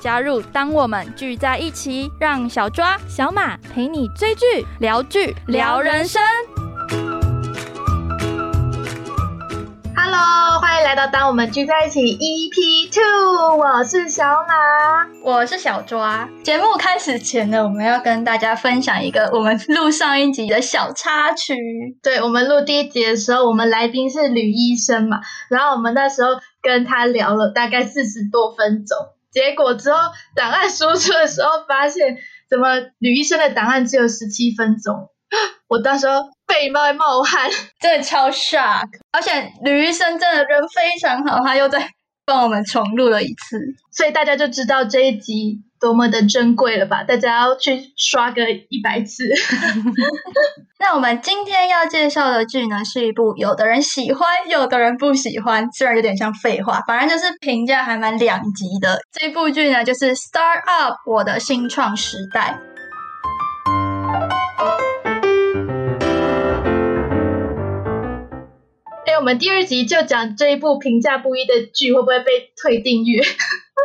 [0.00, 6.22] 加入当我们聚在一起，让小抓、小马陪你追剧、聊剧、聊人生。
[9.94, 16.26] Hello，欢迎来到当我们聚在一起 EP Two，我是小马，我是小抓。
[16.42, 21.54] 节目开始前呢，我们要跟大家分享一个我们录上一集的小插曲。
[22.02, 26.30] 对我们录第一集的时候，我们来宾是吕医生嘛，然后我们那时候
[26.62, 28.96] 跟他聊了大概四十多分钟。
[29.30, 29.98] 结果之后，
[30.34, 35.08] 档案输出的时候发现，怎么吕医生的档案只有十七分钟？
[35.68, 36.06] 我当时
[36.46, 38.88] 背冒冒汗，真的超 shock。
[39.12, 41.88] 而且吕医生真的人非常好，他又在
[42.26, 43.58] 帮我们重录了一次，
[43.92, 45.62] 所以大家就知道这一集。
[45.80, 47.02] 多么的珍贵了吧！
[47.02, 49.24] 大家要去刷个一百次。
[50.78, 59.00] 那我们今天要介绍的剧呢，是一部有的人喜欢，有的人不喜欢，虽然有点像废话，反正就是评价还蛮两极的。
[59.10, 62.58] 这部剧呢，就是《Start Up》我的新创时代。
[69.06, 73.22] 哎，我们第二集就讲这一部评价不一的剧会不会被退订阅？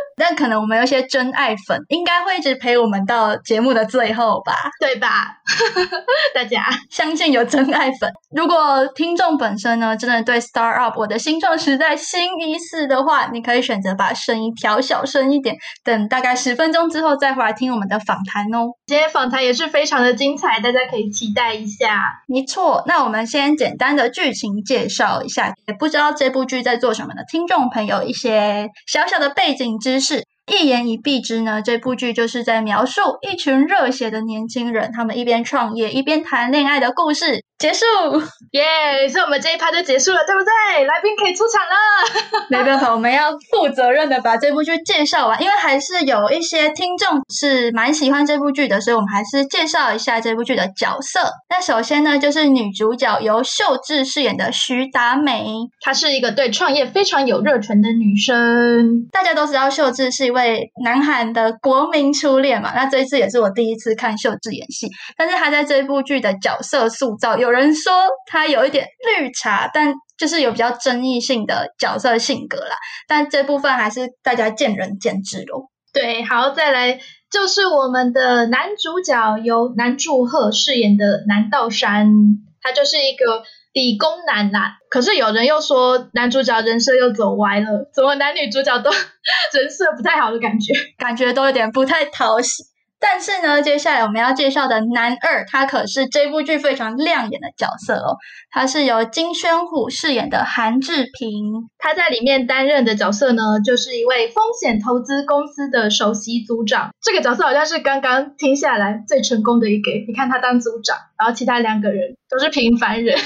[0.16, 5.36] 但可能我们有些真爱粉，应该会一直陪我们到节目的最后吧，对吧？
[6.34, 8.10] 大家相信有真爱粉。
[8.34, 18.68] 如果听众本身呢，真的对 Star Up 我的新创时代新一似的话，你可以选择把声音调小声一点，等大概十分钟之后再回来听我们的访谈哦。
[18.86, 22.22] 今天访谈也是非常的精彩，大家可以期待一下。
[22.26, 30.25] 没错，那我们先简单的剧情介绍一下，也不知道这部剧在做什么的听众朋友一些小小的背景知识。
[30.48, 37.44] 是一言以蔽之呢，这部剧就是在描述一群热血的年轻人，他们一边创业一边谈恋爱的故事。
[37.58, 37.86] 结束，
[38.52, 39.08] 耶！
[39.08, 40.84] 所以我们这一趴就结束了，对不对？
[40.84, 42.46] 来宾可以出场了。
[42.50, 51.30] 没办法，我们要负责任的把这部剧介绍完，因为还是有一些听众是蛮喜欢这部剧的，所以我们还是介绍一下这部剧的角色。
[51.48, 55.46] 那首先呢，就是女主角由秀智饰演的徐达美，
[55.80, 59.08] 她是一个对创业非常有热忱的女生。
[59.10, 64.86] 大家都知道秀智是一位南韩的国民初恋嘛，那这一次也是我第一次看秀智演戏，
[65.16, 67.56] 但是她在这部剧的角色塑造有。
[67.56, 67.90] 人说
[68.26, 68.86] 他有一点
[69.18, 72.76] 绿茶，但就是有比较争议性的角色性格啦。
[73.08, 75.70] 但这部分还是大家见仁见智咯。
[75.94, 82.12] 对，好，再来就是我们的男主角由南柱赫饰演的南道山，
[82.60, 83.42] 他就是一个
[83.76, 84.78] 理工男啦。
[84.88, 88.90] 可是有人又说男主角人设又走歪了，怎么男女主角都
[89.52, 92.64] 人设不太好的感觉，感觉都有点不太讨喜。
[92.98, 98.16] 但是呢，接下来我们要介绍的男二，他可是这部剧非常亮眼的角色哦。
[98.50, 106.88] 他是由金宣虎饰演的韩志平，他在里面担任的角色呢，就是一位风险投资公司的首席组长。
[107.02, 109.90] 这个角色好像是刚刚听下来最成功的一个。
[110.08, 113.18] 你看他当组长，然后其他两个人都是平凡人，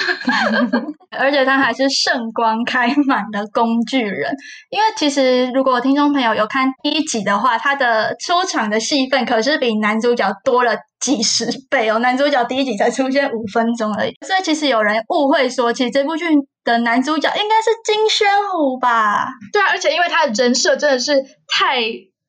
[1.11, 4.34] 而且他还是圣光开满的工具人。
[4.71, 10.77] 因为其实如果听众朋友有看第一集的话，他的出场的戏份可是比男主角多了。
[11.01, 11.99] 几十倍哦！
[12.01, 16.27] 男主角第一集才出现五分钟而已，所以其实有人误会说，其实这部剧
[16.62, 19.28] 的男主角应该是金宣虎吧？
[19.51, 21.15] 对啊，而且因为他的人设真的是
[21.49, 21.81] 太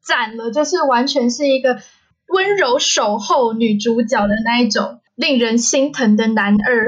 [0.01, 1.79] 赞了，就是完全是一个
[2.29, 6.87] 温柔守候女主角的那一种令人心疼的男二。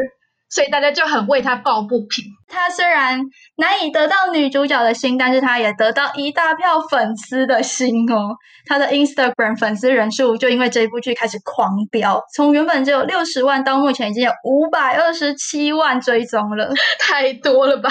[0.49, 2.25] 所以大家就很为他抱不平。
[2.47, 3.21] 他虽然
[3.55, 8.35] 难以得到女主角的心，但是他也得到一大票粉丝的心哦。
[8.67, 16.71] 他的 Instagram 粉丝人数就因为这部剧开始狂飙，从原本只有六十万，到目前已经有五百二十七万追踪了，
[17.01, 17.89] 太多了吧？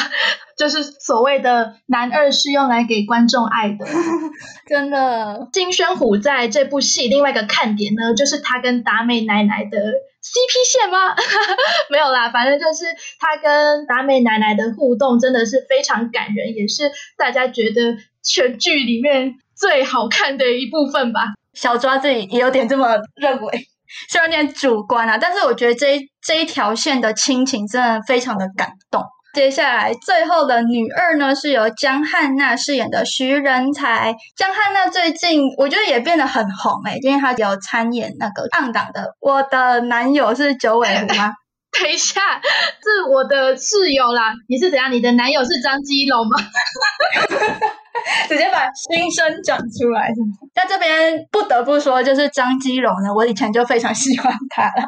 [0.57, 3.85] 就是所谓的男二是用来给观众爱的，
[4.71, 5.49] 真的。
[5.53, 9.79] 金宣虎在这部戏另外一个看点呢，就是他跟达美奶奶的。
[10.23, 11.15] CP 线吗？
[11.91, 12.85] 没有啦，反正就是
[13.19, 21.35] 他跟达美奶奶的互动真的是非常感人，也是大家觉得全剧里面最好看的一部分吧。
[21.55, 23.67] 小抓自己也有点这么认为，
[24.09, 29.03] 虽然有点主观啊，但是我觉得这一这一条线的亲情真的非常的感动。
[29.35, 34.15] 接下来最后的女二呢，是由江汉娜饰演的徐仁才。
[34.37, 41.33] 江汉娜最近我觉得也变得很红诶、因为她有参演那个暗档的《我的男友是九尾狐》吗？
[41.81, 44.35] 等一下，是我的室友啦。
[44.49, 44.93] 你是怎样？
[44.93, 46.37] 你的男友是张基龙吗？
[48.29, 50.37] 直接把心声讲出来，是吗？
[50.55, 54.87] 在这边不得不说，就是张基龙呢，我以前就非常喜欢他了。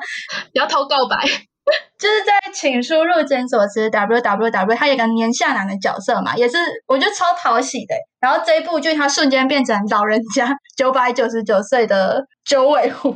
[0.52, 1.16] 不要偷告白。
[1.98, 7.94] 就是在请输入检索词 w w w，他有个年下男的角色嘛，也是我觉得超讨喜的。
[8.20, 13.14] 然后这一部剧他瞬间变成老人家九百九十九岁的九尾狐，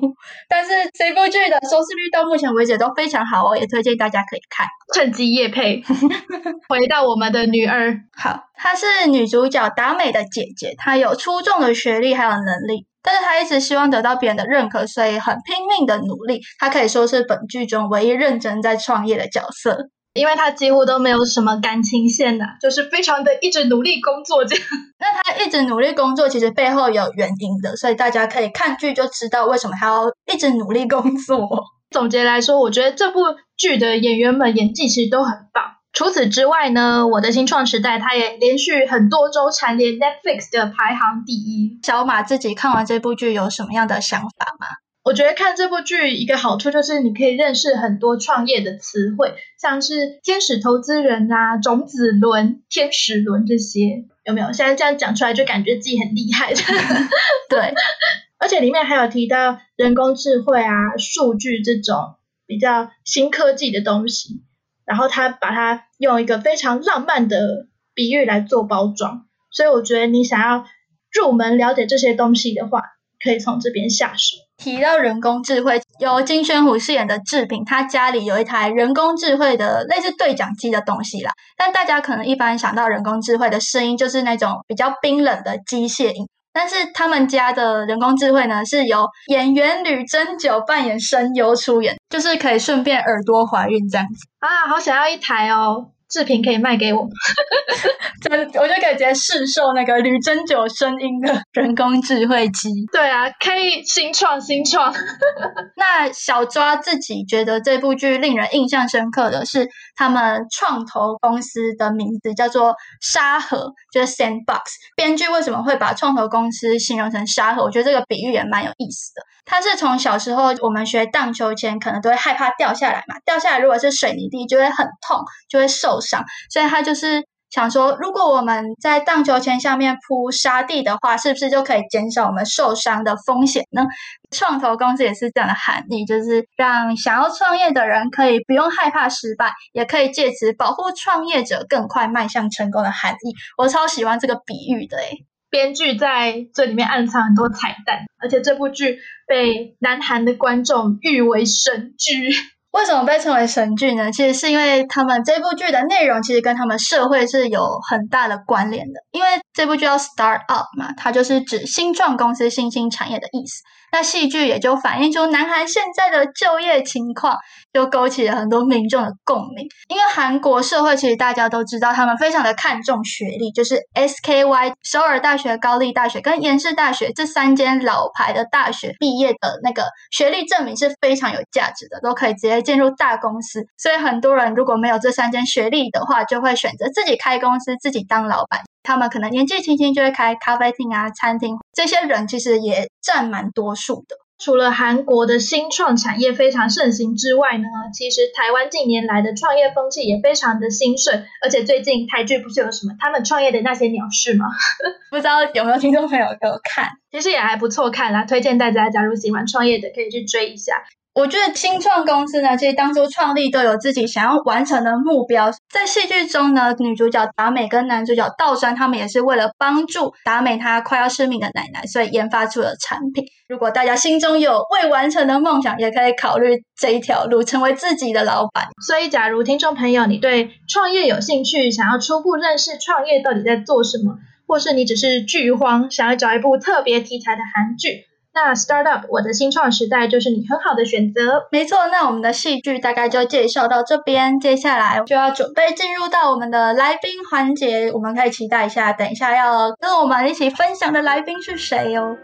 [0.48, 4.66] 但是这部剧的收视率到目前为止都非常好哦，也推荐大家可以看。
[4.94, 5.82] 趁机夜配。
[6.68, 16.40] 回到我们的女二，好，她是女主角达美的姐姐，她有出众的学历还有能力，但是他一直希望得到别人的认可，所以很拼命的努力。
[16.58, 19.88] 他可以说是本剧中唯一认真在创业的角色。
[20.14, 24.64] 因为他几乎都没有什么感情线的，就是非常的一直努力工作这样。
[24.98, 31.48] 那他一直努力工作，其实背后有原因的，所以大家可以看剧就知道为什么他要一直努力工作。
[31.90, 33.20] 总结来说，我觉得这部
[33.56, 35.77] 剧的演员们演技其实都很棒。
[35.92, 41.80] 除此之外呢，我的新创时代它也连续很多周蝉联 Netflix 的排行第一。
[41.82, 44.66] 小马自己看完这部剧有什么样的想法吗？
[45.04, 54.52] 我觉得看这部剧一个好处就是你可以认识很多创业的词汇，像是天使投资人啊、种子轮、天使轮这些，有没有？
[54.52, 56.52] 现在这样讲出来就感觉自己很厉害。
[57.48, 57.72] 对，
[58.38, 64.42] 而且里面还有提到人工智慧啊、数据这种比较新科技的东西，
[64.88, 70.64] 然后他把它用一个非常浪漫的比喻来做包装，所以我觉得你想要
[71.12, 72.82] 入门了解这些东西的话，
[73.22, 74.36] 可以从这边下手。
[74.56, 81.32] 提到人工智慧，由金宣虎饰演的志平，他家里有一台人工智慧的类似对讲机的东西啦。
[81.56, 86.26] 但大家可能一般想到人工智慧的声音，就是那种比较冰冷的机械音。
[86.58, 94.26] 但是他们家的人工智慧呢，是由演员吕珍九扮演声优出演，就是可以顺便耳朵怀孕这样子。
[94.40, 95.92] 啊，好想要一台哦！
[96.08, 97.06] 志平可以卖给我。
[98.20, 102.68] 真，我就可以直接试售那个吕珍九声音的人工智慧机。
[102.90, 104.92] 对啊，可以新创新创。
[105.76, 114.62] 那小抓自己觉得这部剧令人印象深刻的是，他们创投公司的名字叫做沙盒，就是 Sandbox。
[114.96, 117.62] 编剧为什么会把创投公司形容成沙盒？
[117.62, 119.22] 我觉得这个比喻也蛮有意思的。
[119.44, 127.22] 它是从小时候我们学荡秋千，可能都会害怕掉下来嘛，掉下来如果是水泥地就会很痛，就会受伤，所以他就是。
[127.50, 133.86] 想说，如果我们在荡秋千下面铺沙地的话，是不是就可以减少我们受伤的风险呢？
[134.30, 143.32] 创投公司也是这样的含义，就是让想要创业的人可以不用害怕失败，也可以借此保护创业者更快迈向成功的含义。
[143.56, 145.24] 我超喜欢这个比喻的诶。
[145.48, 152.30] 编剧在这里面暗藏很多彩蛋，而且这部剧被南韩的观众誉为神剧。
[152.72, 154.12] 为什么被称为神剧呢？
[154.12, 159.00] 其实是因为他们这部剧的内容其实跟他们社会是有很大的关联的。
[159.10, 163.62] 因为这部剧叫 Start Up 嘛，它就是指新创公司、新兴产业的意思。
[163.90, 167.38] 那戏剧也就反映出南韩现在的就业情况，
[167.72, 169.66] 就勾起了很多民众的共鸣。
[169.88, 183.66] 因为韩国社会其实大家都知道，他们非常的看重学历，就是 SKY 首尔大学、高丽大学跟延世大学这三间老牌的大学毕业的那个学历证明是非常有价值的，都可以直接进入大公司。
[183.78, 188.60] 所以很多人如果没有这三间学历的话，就会选择自己开公司，自己当老板。
[188.82, 194.16] 他们可能年纪轻轻就会开咖啡厅啊、餐厅，这些人其实也占蛮多数的。
[194.38, 201.24] 除了韩国的新创产业非常盛行之外呢，其实台湾近年来的创业风气也非常的兴盛。
[201.42, 204.46] 而且最近台剧不是有什么他们创业的那些鸟事吗？
[205.10, 206.88] 不知道有没有听众朋友给我看？
[207.10, 210.84] 其实也还不错看啦，推荐大家假如喜欢创业的可以去追一下。
[211.14, 215.50] 我觉得新创公司呢，其实当初创立都有自己想要完成的目标。
[215.68, 223.24] 在戏剧中呢，女主角达美跟男主角道山，他们也是为了帮助达美她快要失明的奶奶，所以研发出了产品。
[223.48, 228.68] 如果大家心中有未完成的梦想，也可以考虑这一条路，成为自己的老板。
[228.86, 234.14] 所以，假如听众朋友你对创业有兴趣，想要初步认识创业到底在做什么，
[234.46, 238.04] 或是你只是剧荒，想要找一部特别题材的韩剧。
[238.38, 241.48] 那 Startup 我的新创时代就是你很好的选择。
[241.50, 252.16] 没错，那我们的戏剧大概就介绍到这边，接下来就要准备进入到我们的来宾环节，我们可以期待一下，等一下要跟我们一起分享的来宾是谁哦。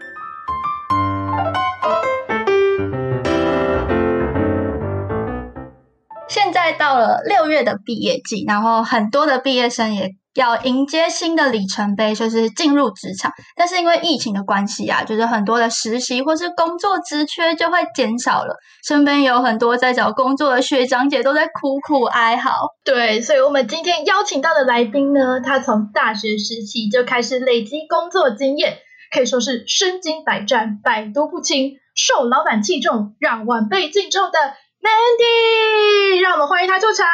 [6.35, 13.31] 现在到了六月的毕业季，然后很多的毕业生也要迎接新的里程碑，就是进入职场。
[13.55, 18.57] 但是因为疫情的关系啊，就是很多的实习或是工作职缺就会减少了。
[18.85, 22.51] 身边有很多在找工作的学长姐都在苦苦哀嚎。
[22.83, 28.79] 对，所以我们今天邀请到的来宾呢，他从大学时期就开始累积工作经验，
[29.13, 34.37] 可以说是身经百战、百毒不侵，受老板器重，让晚辈敬重的
[34.85, 36.21] Mandy。
[36.21, 37.07] 让我们欢迎他出场。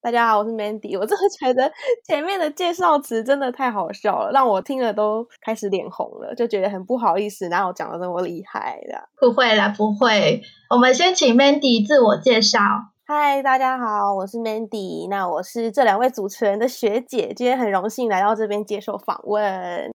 [0.00, 0.96] 大家好，我是 Mandy。
[0.96, 1.72] 我真的觉得
[2.06, 9.08] 前面的介绍词真的太好笑了，让我听了都开始脸红了，就觉得很不好意思，哪有讲的那么厉害的？
[9.20, 10.40] 不会啦，不会。
[10.70, 12.60] 我们先请 Mandy 自我介绍。
[13.04, 15.08] 嗨，大家好，我是 Mandy。
[15.10, 19.42] 那我是这两位主持人的学姐，今天很荣幸来到这边接受访问。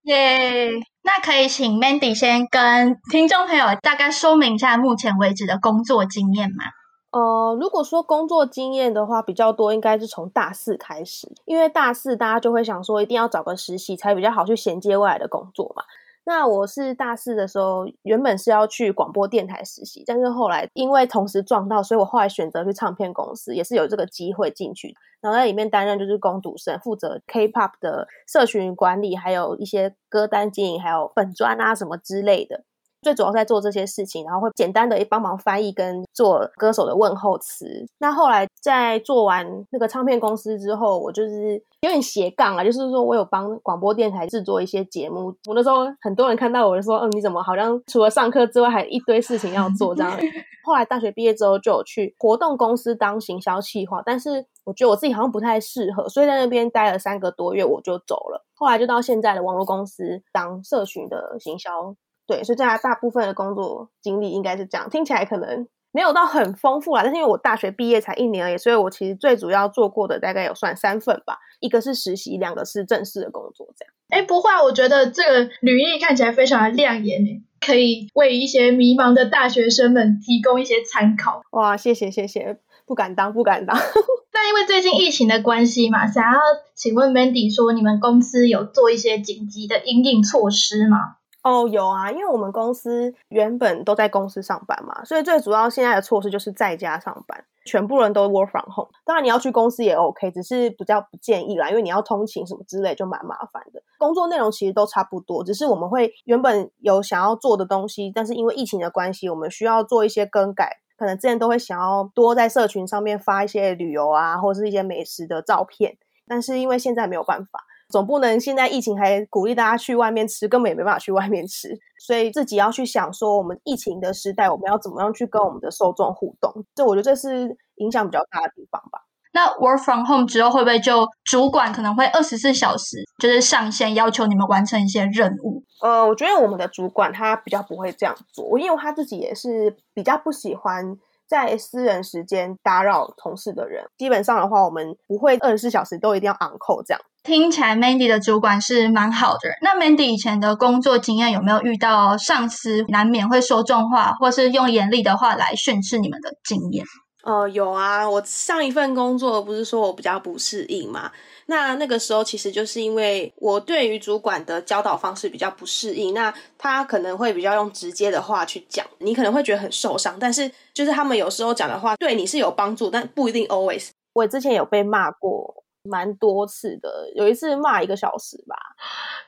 [0.04, 0.72] 耶！
[1.04, 6.66] 那可以请 Mandy 先跟听众朋友大概说明一下目前为止的工作经验吗？
[7.12, 15.84] 呃，如果说工作经验的话，比较多应该是从大四开始，因为大四大家就会想说，一定要找个实习才比较好去衔接未来的工作嘛。
[16.26, 32.66] 那我是大四的时候，原本是要去广播电台实习，但是后来因为同时撞到，所以我后来选择去唱片公司，也是有这个机会进去，然后在里面担任就是攻读生，负责 K-pop 的社群管理，还有一些歌单经营，还有粉专啊什么之类的。
[33.08, 37.88] 最主要在做这些事情，然后会简单的帮忙翻译跟做歌手的问候词。
[38.00, 45.34] 那后来在做完那个唱片公司之后，我就是有点斜杠啊，就是说我有帮广播电台制作一些节目。
[45.48, 50.12] 我那时候很多人看到我就说：“嗯，你怎么好像除了上课之外，还一堆事情要做？”这样。
[50.66, 58.44] 后来大学毕业之后就有去活动公司当行销企划，但是我觉得我自己好像不太适合，所以在那边待了三个多月我就走了。
[58.54, 61.96] 后来就到现在的网络公司当社群的行销。
[62.28, 67.02] 对，所以大家大部分的工作经历应该是这样，听起来可能没有到很丰富啦。
[67.02, 73.68] 但是因为我大学毕业才一年而已，所以我其实最主要做过的大概有算三份吧，一个是实习，两个是正式的工作。
[73.78, 81.42] 这样，哎，不会，我觉得这个履历看起来非常的亮眼诶，可以为一些迷茫的大学生们提供一些参考。
[81.52, 83.78] 哇，谢谢谢谢，不敢当不敢当。
[84.34, 86.40] 那因为最近疫情的关系嘛，想要
[86.76, 91.16] 请问 Mandy 说，你们公司有做一些紧急的应应措施吗？
[91.48, 98.90] 哦，有啊，因为我们公司原本都在公司上班嘛，所以最主要现在的措施就是在家上班，全部人都 work from home。
[99.06, 103.82] 当然你要去公司也 OK，只是比较不建议啦，因为你要通勤什么之类就蛮麻烦的。
[103.98, 110.82] 工作内容其实都差不多，只是我们会原本有想要做的东西，但是因为疫情的关系，我们需要做一些更改。
[110.98, 115.96] 可能之前都会想要多在社群上面发一些旅游啊，或者是一些美食的照片，
[116.28, 117.64] 但是因为现在没有办法。
[117.90, 121.70] 总不能现在疫情还鼓励大家去外面吃，根本也没办法去外面吃，
[122.06, 126.66] 所以自己要去想说，我们疫情的时代，我们要怎么样去跟我们的受众互动？
[126.76, 129.00] 这我觉得这是影响比较大的地方吧。
[129.34, 135.64] 那 work from home 之后会不会就主管可能会二十四小时就是上线要求你们完成一些任务？
[135.82, 140.98] 呃，我觉得我们的主管他比较不会这样做，因为他自己也是比较不喜欢。
[141.30, 147.02] 在私人时间打扰同事的人，基本上的话，我们不会二十四小时都一定要 on call 这样。
[147.28, 149.50] 听起来 Mandy 的主管是蛮好的。
[149.62, 156.86] 那 Mandy 以前的工作经验有没有遇到上司难免会说重话，或是用严厉的话来训斥你们的经验？
[157.26, 161.12] 呃，有啊，我上一份工作不是说我比较不适应嘛？
[161.48, 170.16] 那那个时候其实就是因为我对于主管的教导方式比较不适应，那他可能会比较用直接的话去讲，你可能会觉得很受伤。
[170.18, 173.90] 但是就是他们有时候讲的话对你是有帮助，但不一定 always。
[174.14, 175.66] 我之前有被骂过。
[175.90, 178.56] 蛮多次的，有一次骂一个小时吧，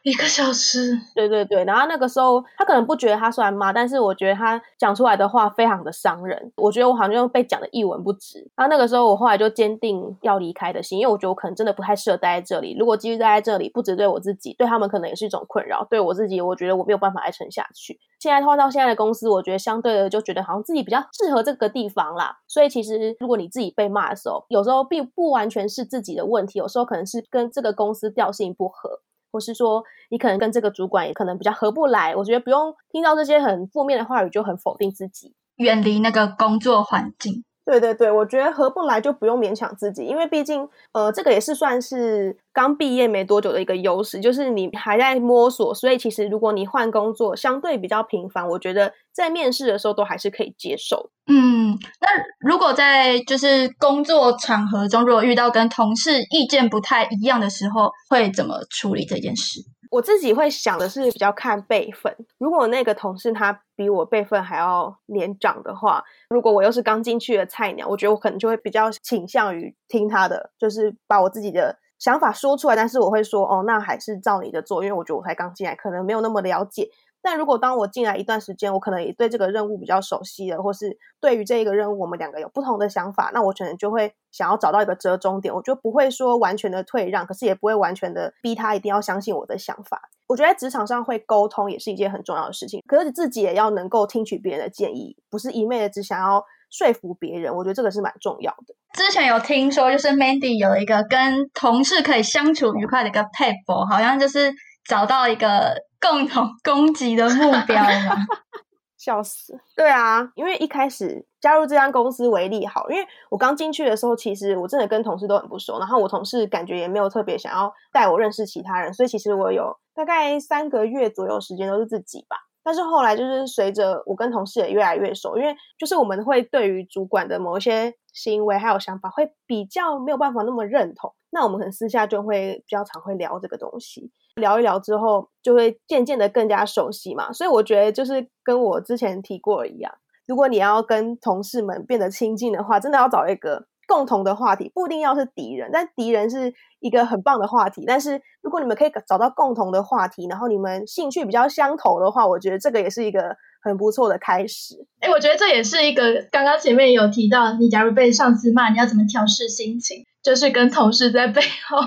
[0.04, 1.64] 一个小时，对对对。
[1.66, 6.52] 然后那个时候他可能不觉得他虽然骂，但是我觉得他讲出来的话非常的伤人。
[6.58, 8.40] 我觉得我好像被讲的一文不值。
[8.56, 12.76] 然后那个时候我后来就坚定要离开的心，因为我觉得我可能真的不太适合待在这里。
[12.78, 15.86] 如果继续待在这里，不只对我自己，对他们可能也是一种困扰。
[15.90, 18.00] 对我自己，我觉得我没有办法再撑下去。
[18.20, 22.38] 现在换到现在的公司，我觉得相对的就觉得好像自己比较适合这个地方啦。
[22.48, 29.00] 所以其实如果你自己被骂的时候，有时候并不完全是自己的问题，有时候可能是跟这个公司调性不合，
[29.32, 32.16] 或是说你可能跟这个主管也可能比较合不来。
[32.16, 37.44] 我觉得不用听到这些很负面的话语就很否定自己，远离那个工作环境。
[37.70, 51.12] 对对对，我觉得合不来就不用勉强自己，因为毕竟，呃，这个也是算是刚毕业没多久的一个优势，就是你还在摸索，所以其实如果你换工作相对比较频繁，我觉得在面试的时候都还是可以接受。
[51.28, 52.08] 嗯，那
[52.40, 59.62] 如果在就是工作场合中，如果遇到跟同事意见不太一样的时候，会怎么处理这件事？
[59.90, 62.16] 我自己会想的是比较看辈分。
[62.38, 72.76] 如果那个同事他比我辈分还要年长的话，如果我又是刚进去的菜鸟，我觉得我可能就会比较倾向于听他的，就是把我自己的想法说出来。
[72.76, 76.90] 但是我会说，哦，那还是照你的做，因为我觉得我才刚进来，可能没有那么了解。
[77.22, 90.10] 但如果当我进来一段时间，我可能也对这个任务比较熟悉了，或是对于这一个任务我们两个有不同的想法，那我可能就会想要找到一个折中点，我就不会说完全的退让，可是也不会完全的逼他一定要相信我的想法。
[90.28, 97.54] 我觉得在职场上会沟通也是一件很重要的事情，可是自己也要能够听取别人的建议，不是一昧的只想要说服别人。
[97.56, 98.76] 我觉得这个是蛮重要的。
[98.94, 104.54] 之前有听说，就是 Mandy 有一个跟同事可以相处愉快的一个配合，好像就是
[104.90, 105.88] 找到一个。
[106.02, 108.16] 共同攻击的目标吗？
[108.98, 109.60] 笑死！
[109.76, 122.38] 对啊，因为一开始加入这家公司为例好，因为我刚进去的时候，其实我真的跟同事都很不熟，然后我同事感觉也没有特别想要带我认识其他人，所以其实我有大概三个月左右时间都是自己吧。
[122.64, 134.14] 但是后来就是随着我跟同事也越来越熟，因为就是我们会对于主管的某一些行为还有想法会比较没有办法那么认同，那我们可能私下就会比较常会聊这个东西。
[134.40, 137.32] 聊一聊之后，就会渐渐的更加熟悉嘛。
[137.32, 139.94] 所以我觉得，就是跟我之前提过一样，
[140.26, 147.84] 如果你要跟同事们变得亲近的话，真的要找一个共同的话题，不一定要是敌人，但敌人是一个很棒的话题。
[147.88, 154.86] 但是如果你们可以找到共同的话题，然后你们兴趣比较相投的话，我觉得这个也是一个很不错的开始。
[155.00, 160.06] 哎，我觉得这也是一个刚刚前面有提到，你假如被上司骂，你要怎么调试心情？
[160.22, 161.78] 就是跟同事在背后。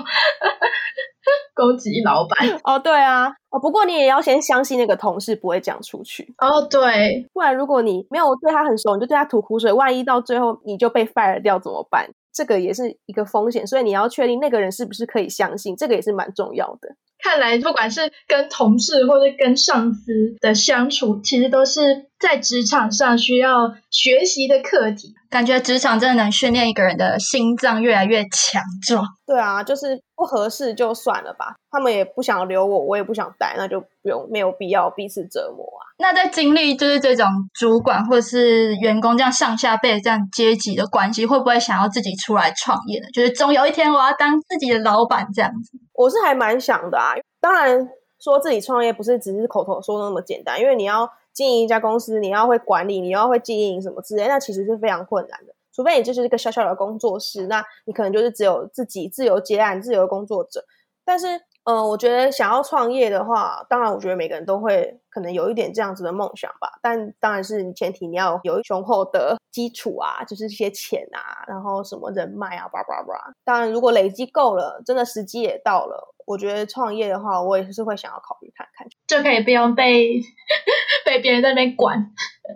[1.55, 12.09] 攻击老板哦，对啊，哦，不过你也要先相信那个同事不会讲出去哦，对，不然如果你没有对他很熟，你就对他吐苦水，万一到最后你就被 fire 掉怎么办？
[12.33, 16.95] 这个也是一个风险，所以你要确定那个人是不是可以相信，这个也是蛮重要的。
[17.23, 25.13] 看来不管是跟同事或者跟上司的相处，其实都是在职场上需要学习的课题。
[25.29, 29.03] 感觉职场真的能训练一个人的心脏越来越强壮。
[29.25, 35.81] 对啊，就是不合适就算了吧，他们也不想留我，我也不想待，那就不用没有必要彼此折磨啊。
[35.97, 43.07] 那在经历就是这种主管或是员工这样上下辈这样阶级的关系，会不会想要自己出来创业呢？
[43.13, 45.79] 就是总有一天我要当自己的老板这样子。
[45.93, 51.09] 我是还蛮想的啊，当然说自己创业不是只是口头说的那么简单，因为你要。
[51.33, 55.55] 经营一家公司，你要会管理，你要会经营什么之类，那其实是非常困难的。
[55.73, 60.63] 除非你就是一个小小的工作室，那你可能就是只有自己自由接案、自由工作者。
[61.03, 61.25] 但是，
[61.65, 66.77] 嗯，我觉得想要创业的话，当然，我觉得每个人都会可能有一点这样子的梦想吧。
[66.81, 73.33] 但当然是你前提你要有雄厚的基础啊，就是一些钱啊，然后什么人脉啊，叭叭叭。
[73.45, 76.13] 当然，如果累积够了，真的时机也到了。
[76.25, 80.19] 我觉得创业的话，我也是会想要考虑看看，就可以不用被
[81.05, 82.11] 被别人在那边管。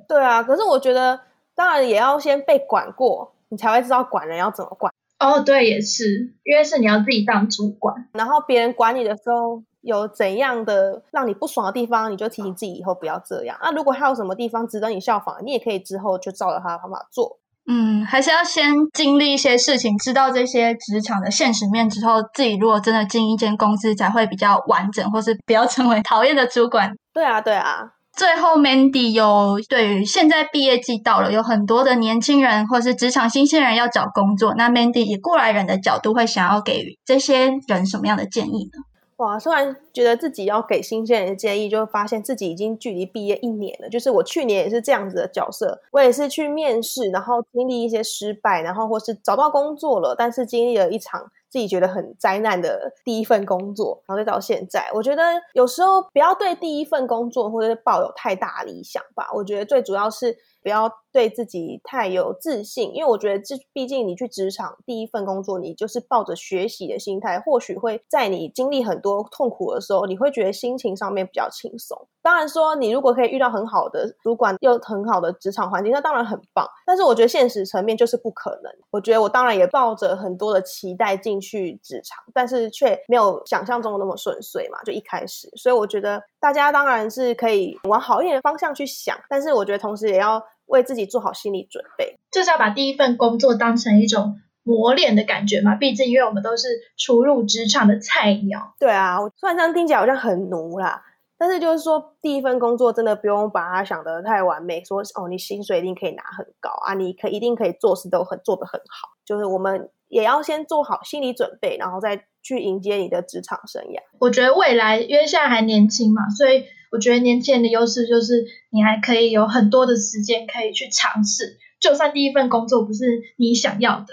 [0.08, 1.18] 对啊，可是我觉得，
[1.56, 4.94] 当然也要先被管过，你才会知道管人要怎么管。
[5.20, 13.58] 哦，对，也是，因为是你要自己当主管，然后别人管你的时候有怎样的让你不爽的地方，你就提醒自己以后不要这样。
[13.62, 17.40] 那如果还有什么地方值得你效仿，你也可以之后就照着他的方法做。
[17.70, 26.96] 嗯，还是要先经历一些事情，知道这些职场的现实面之后，自己如果真的进一间公司，才会比较完整，或是不要成为 讨厌的主管。
[27.14, 27.92] 对啊，对啊。
[28.18, 38.84] 最后，Mandy 有对于现在毕业季到了，有很多的年轻人或是职场新鲜人要找工作，那 Mandy 以过来人的角度，会想要给这些人什么样的建议呢？
[39.18, 43.88] 哇，突然觉得自己要给新鲜人的建议，就发现自己已经距离毕业一年了。
[43.88, 59.28] 就是我去年也是这样子的角色，我也是去面试，然后经历一些失败，然后或是找到工作了，但是经历了一场自己觉得很灾难的第一份工作，然后再到现在，我觉得有时候不要对第一份工作或者是抱有太大理想吧。
[59.34, 60.38] 我觉得最主要是。
[60.62, 72.08] 不要对自己太有自信，因为我觉得这毕竟你去职场第一份工作，你就是抱着学习的心态，或许会在你经历很多痛苦的时候，你会觉得心情上面比较轻松。
[72.22, 76.68] 当然说，你如果可以遇到很好的主管，又很好的职场环境，那当然很棒。
[76.86, 78.72] 但是我觉得现实层面就是不可能。
[78.92, 85.50] 我觉得我当然也抱着很多的期待进去职场，但是却没有想象中的那么顺遂嘛，就一开始。
[85.56, 90.44] 所以我觉得大家当然是可以往好一点的方向去想，但是我觉得同时也要。
[90.68, 95.76] 为自己做好心理准备，就是要把第一份工作当成一种磨练的感觉嘛。
[95.76, 98.76] 毕竟，因为我们都是初入职场的菜鸟。
[98.78, 101.02] 对啊，我虽然这样听起来好像很奴啦，
[101.38, 109.08] 但是就是说，第一份工作真的不用把它想得太完美，说哦，你薪水一定可以拿很高啊，你可一定可以做事都很做得很好。
[109.24, 114.00] 就是我们也要先做好心理准备，然后再去迎接你的职场生涯。
[114.20, 121.58] 我觉得未来，因为现在还年轻嘛，所以我觉得年轻人的优势就是你还可以有很多的时间可以去尝试。
[121.82, 124.08] 就算第一份工作不是你想要的，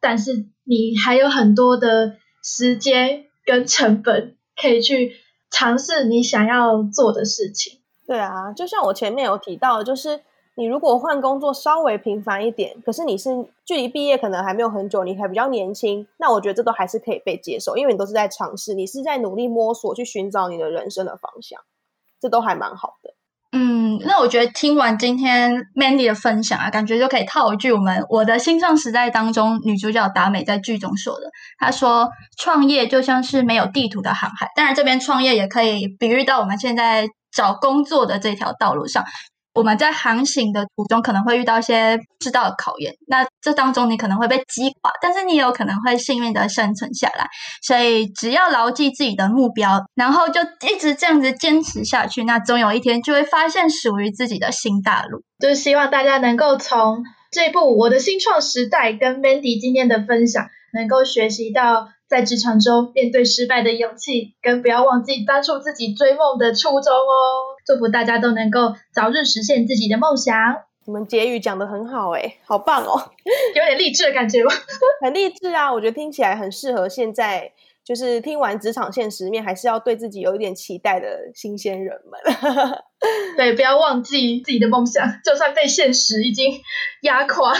[0.00, 5.16] 但是你还有很多的时间跟成本可以去
[5.50, 7.80] 尝试你想要做的事情。
[8.06, 10.20] 对啊，就像我前面有提到，就是
[10.56, 13.30] 你如果换工作稍微频繁一点，可是你是
[13.64, 21.60] 距离毕业可能还没有很久，你还比较年轻，那我觉得这都还是可以被接受，因为你都是在尝试，你是在努力摸索去寻找你的人生的方向，
[22.20, 23.14] 这都还蛮好的。
[23.52, 31.30] 嗯，那我觉得听完今天 Mandy 的分享啊，感觉就可以套一句我们《我的新上时代》当中女主角达美在剧中说的。
[31.58, 39.04] 她说：“创业就像是没有地图的航海。”当然，这边创业也可以比喻到我们现在找工作的这条道路上。
[39.52, 47.26] 我们在航行的途中可能会遇到一些不知道的考验，那这当中你可能会被击垮，但是你有可能会幸运的生存下来。
[47.62, 55.22] 所以只要牢记自己的目标，然后就一直这样子坚持下去，那总有一天就会发现属于自己的新大陆。
[55.40, 67.49] 就是希望大家能够从这部《我的新创时代》跟 Mandy 今天的分享，能够学习到在职场中面对失败的勇气，跟不要忘记当初自己追梦的初衷哦。
[67.70, 70.34] 祝福大家都能够早日实现自己的梦想。
[70.86, 73.12] 你们结语讲的很好哎，好棒哦，
[73.54, 74.50] 有点励志的感觉吗？
[75.00, 75.72] 很励志啊！
[75.72, 77.52] 我觉得听起来很适合现在，
[77.84, 82.20] 就是听完职场现实面，还是要对自己有一点期待的新鲜人们。
[83.36, 86.60] 对，不要忘记自己的梦想，就算被现实已经
[87.02, 87.54] 压垮。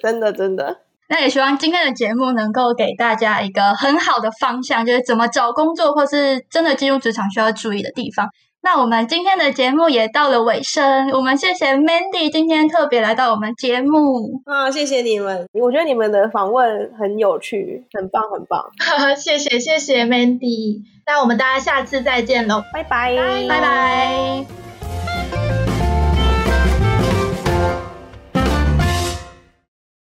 [0.00, 0.82] 真的，真的。
[1.08, 8.28] 那也希望今天的节目能够给大家一个很好的方向，就是怎么找工作，或是真的进入职场需要注意的地方。
[8.64, 14.40] 那我们今天的节目也到了尾声，我们谢谢 Mandy 今天特别来到我们节目。
[14.46, 18.70] 啊，谢谢你们，我觉得你们的访问很有趣，很棒，很棒，
[19.18, 23.16] 谢谢谢谢 Mandy，那我们大家下次再见喽，拜拜，
[23.48, 24.71] 拜拜。